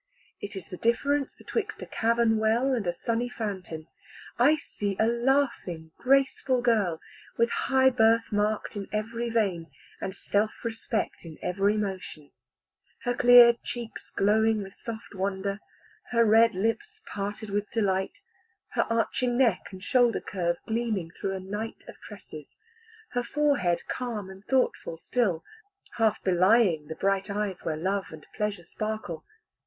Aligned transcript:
It 0.41 0.55
is 0.55 0.69
the 0.69 0.77
difference 0.77 1.35
betwixt 1.35 1.83
a 1.83 1.85
cavern 1.85 2.37
well 2.37 2.73
and 2.73 2.87
a 2.87 2.91
sunny 2.91 3.29
fountain. 3.29 3.85
I 4.39 4.55
see 4.55 4.97
a 4.99 5.05
laughing 5.05 5.91
graceful 5.99 6.63
girl, 6.63 6.99
with 7.37 7.51
high 7.51 7.91
birth 7.91 8.31
marked 8.31 8.75
in 8.75 8.87
every 8.91 9.29
vein, 9.29 9.69
and 10.01 10.15
self 10.15 10.49
respect 10.65 11.23
in 11.23 11.37
every 11.43 11.77
motion; 11.77 12.31
her 13.03 13.13
clear 13.13 13.53
cheeks 13.63 14.09
glowing 14.09 14.63
with 14.63 14.73
soft 14.79 15.13
wonder, 15.13 15.59
her 16.09 16.25
red 16.25 16.55
lips 16.55 17.03
parted 17.05 17.51
with 17.51 17.69
delight, 17.69 18.21
her 18.69 18.87
arching 18.89 19.37
neck 19.37 19.67
and 19.69 19.83
shoulder 19.83 20.19
curve 20.19 20.57
gleaming 20.65 21.11
through 21.11 21.35
a 21.35 21.39
night 21.39 21.83
of 21.87 21.99
tresses, 21.99 22.57
her 23.11 23.21
forehead 23.21 23.83
calm 23.87 24.31
and 24.31 24.43
thoughtful 24.45 24.97
still, 24.97 25.43
half 25.97 26.19
belying 26.23 26.87
the 26.87 26.95
bright 26.95 27.29
eyes 27.29 27.63
where 27.63 27.77
love 27.77 28.07
and 28.11 28.25
pleasure 28.35 28.63
sparkle. 28.63 29.23